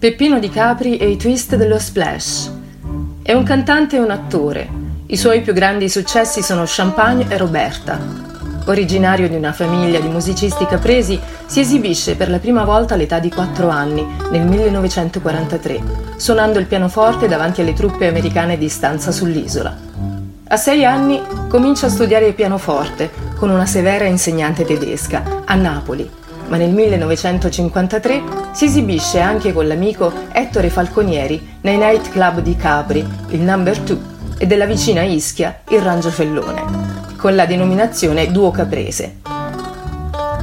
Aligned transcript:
Peppino 0.00 0.38
Di 0.38 0.48
Capri 0.48 0.96
e 0.96 1.10
i 1.10 1.18
twist 1.18 1.56
dello 1.56 1.78
splash. 1.78 2.50
È 3.20 3.34
un 3.34 3.42
cantante 3.42 3.96
e 3.96 3.98
un 3.98 4.10
attore. 4.10 4.66
I 5.08 5.16
suoi 5.18 5.42
più 5.42 5.52
grandi 5.52 5.90
successi 5.90 6.40
sono 6.40 6.62
Champagne 6.64 7.26
e 7.28 7.36
Roberta. 7.36 8.00
Originario 8.64 9.28
di 9.28 9.34
una 9.34 9.52
famiglia 9.52 10.00
di 10.00 10.08
musicisti 10.08 10.64
capresi, 10.64 11.20
si 11.44 11.60
esibisce 11.60 12.16
per 12.16 12.30
la 12.30 12.38
prima 12.38 12.64
volta 12.64 12.94
all'età 12.94 13.18
di 13.18 13.28
4 13.28 13.68
anni, 13.68 14.06
nel 14.30 14.46
1943, 14.46 15.82
suonando 16.16 16.58
il 16.58 16.64
pianoforte 16.64 17.28
davanti 17.28 17.60
alle 17.60 17.74
truppe 17.74 18.06
americane 18.06 18.56
di 18.56 18.70
stanza 18.70 19.12
sull'isola. 19.12 19.76
A 20.48 20.56
6 20.56 20.82
anni 20.86 21.20
comincia 21.46 21.88
a 21.88 21.90
studiare 21.90 22.26
il 22.26 22.34
pianoforte 22.34 23.10
con 23.36 23.50
una 23.50 23.66
severa 23.66 24.06
insegnante 24.06 24.64
tedesca, 24.64 25.42
a 25.44 25.54
Napoli, 25.56 26.10
ma 26.50 26.56
nel 26.56 26.70
1953 26.70 28.22
si 28.52 28.64
esibisce 28.66 29.20
anche 29.20 29.52
con 29.52 29.66
l'amico 29.66 30.12
Ettore 30.32 30.68
Falconieri 30.68 31.58
nei 31.62 31.76
night 31.76 32.10
club 32.10 32.40
di 32.40 32.56
Capri, 32.56 33.06
il 33.28 33.40
Number 33.40 33.78
2, 33.78 33.98
e 34.36 34.46
della 34.46 34.66
vicina 34.66 35.02
Ischia, 35.02 35.60
il 35.68 35.80
Rangio 35.80 36.10
Fellone, 36.10 36.62
con 37.16 37.36
la 37.36 37.46
denominazione 37.46 38.32
Duo 38.32 38.50
Caprese. 38.50 39.18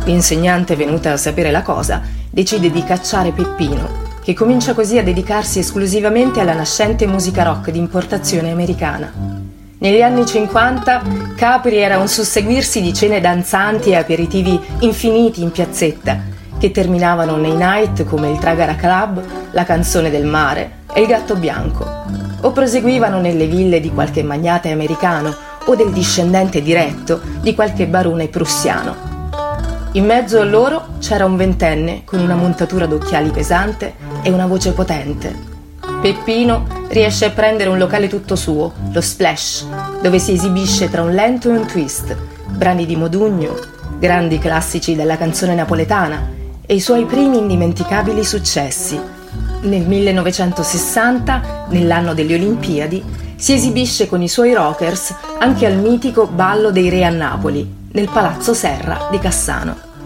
L'insegnante, 0.05 0.77
venuta 0.77 1.11
a 1.11 1.17
sapere 1.17 1.51
la 1.51 1.61
cosa, 1.61 2.01
decide 2.29 2.71
di 2.71 2.83
cacciare 2.83 3.31
Peppino, 3.31 4.05
che 4.23 4.33
comincia 4.33 4.73
così 4.73 4.97
a 4.97 5.03
dedicarsi 5.03 5.59
esclusivamente 5.59 6.39
alla 6.39 6.53
nascente 6.53 7.05
musica 7.05 7.43
rock 7.43 7.69
di 7.69 7.79
importazione 7.79 8.49
americana. 8.49 9.36
Negli 9.79 10.01
anni 10.01 10.25
50 10.25 11.01
Capri 11.35 11.77
era 11.77 11.99
un 11.99 12.07
susseguirsi 12.07 12.81
di 12.81 12.95
cene 12.95 13.21
danzanti 13.21 13.91
e 13.91 13.95
aperitivi 13.95 14.59
infiniti 14.79 15.43
in 15.43 15.51
piazzetta, 15.51 16.19
che 16.57 16.71
terminavano 16.71 17.35
nei 17.35 17.55
night 17.55 18.03
come 18.03 18.31
il 18.31 18.39
Tragara 18.39 18.75
Club, 18.75 19.23
la 19.51 19.65
canzone 19.65 20.09
del 20.09 20.25
mare 20.25 20.79
e 20.91 21.01
il 21.01 21.07
gatto 21.07 21.35
bianco, 21.35 21.85
o 22.41 22.51
proseguivano 22.51 23.19
nelle 23.19 23.45
ville 23.45 23.79
di 23.79 23.91
qualche 23.91 24.23
magnate 24.23 24.71
americano 24.71 25.35
o 25.65 25.75
del 25.75 25.91
discendente 25.91 26.63
diretto 26.63 27.21
di 27.41 27.53
qualche 27.53 27.85
barone 27.85 28.29
prussiano. 28.29 28.95
In 29.91 30.05
mezzo 30.05 30.41
a 30.41 30.43
loro 30.43 30.87
c'era 30.99 31.25
un 31.25 31.37
ventenne 31.37 32.01
con 32.03 32.19
una 32.19 32.35
montatura 32.35 32.87
d'occhiali 32.87 33.29
pesante 33.29 33.93
e 34.23 34.31
una 34.31 34.47
voce 34.47 34.71
potente 34.71 35.55
Peppino 36.01 36.76
riesce 36.89 37.25
a 37.25 37.31
prendere 37.31 37.69
un 37.69 37.77
locale 37.77 38.07
tutto 38.07 38.35
suo, 38.35 38.73
lo 38.91 39.01
Splash, 39.01 39.65
dove 40.01 40.19
si 40.19 40.33
esibisce 40.33 40.89
tra 40.89 41.01
un 41.01 41.13
lento 41.13 41.49
e 41.49 41.57
un 41.57 41.65
twist, 41.65 42.15
brani 42.49 42.85
di 42.85 42.95
Modugno, 42.95 43.55
grandi 43.99 44.39
classici 44.39 44.95
della 44.95 45.17
canzone 45.17 45.55
napoletana 45.55 46.35
e 46.65 46.75
i 46.75 46.79
suoi 46.79 47.05
primi 47.05 47.37
indimenticabili 47.37 48.23
successi. 48.23 48.99
Nel 49.61 49.87
1960, 49.87 51.65
nell'anno 51.69 52.13
delle 52.13 52.35
Olimpiadi, 52.35 53.03
si 53.35 53.53
esibisce 53.53 54.07
con 54.07 54.21
i 54.21 54.27
suoi 54.27 54.53
rockers 54.53 55.13
anche 55.39 55.65
al 55.65 55.77
mitico 55.77 56.27
Ballo 56.27 56.71
dei 56.71 56.89
Re 56.89 57.05
a 57.05 57.09
Napoli, 57.09 57.75
nel 57.91 58.09
Palazzo 58.09 58.53
Serra 58.53 59.07
di 59.11 59.19
Cassano. 59.19 59.96